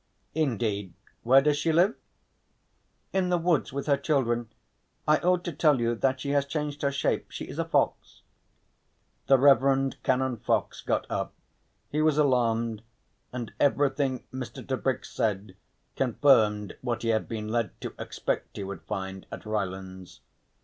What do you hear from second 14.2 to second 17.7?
Mr. Tebrick said confirmed what he had been